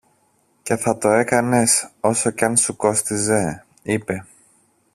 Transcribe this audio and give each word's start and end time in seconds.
και 0.63 0.75
θα 0.75 0.97
το 0.97 1.09
έκανες 1.09 1.89
όσο 1.99 2.29
και 2.29 2.45
αν 2.45 2.57
σου 2.57 2.75
κόστιζε, 2.75 3.65
είπε. 3.83 4.25